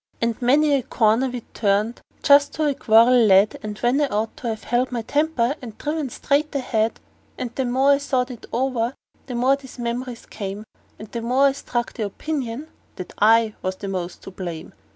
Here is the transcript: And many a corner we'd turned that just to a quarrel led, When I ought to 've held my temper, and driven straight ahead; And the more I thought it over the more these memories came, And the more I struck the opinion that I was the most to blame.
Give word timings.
And 0.19 0.41
many 0.41 0.73
a 0.73 0.81
corner 0.81 1.29
we'd 1.29 1.53
turned 1.53 1.97
that 1.97 2.23
just 2.23 2.53
to 2.53 2.65
a 2.65 2.73
quarrel 2.73 3.23
led, 3.23 3.57
When 3.83 4.01
I 4.01 4.07
ought 4.07 4.35
to 4.37 4.47
've 4.49 4.63
held 4.63 4.91
my 4.91 5.03
temper, 5.03 5.53
and 5.61 5.77
driven 5.77 6.09
straight 6.09 6.55
ahead; 6.55 6.99
And 7.37 7.53
the 7.53 7.65
more 7.65 7.91
I 7.91 7.99
thought 7.99 8.31
it 8.31 8.47
over 8.51 8.95
the 9.27 9.35
more 9.35 9.55
these 9.55 9.77
memories 9.77 10.25
came, 10.25 10.63
And 10.97 11.11
the 11.11 11.21
more 11.21 11.45
I 11.45 11.51
struck 11.51 11.93
the 11.93 12.03
opinion 12.05 12.69
that 12.95 13.13
I 13.19 13.53
was 13.61 13.75
the 13.75 13.87
most 13.87 14.23
to 14.23 14.31
blame. 14.31 14.73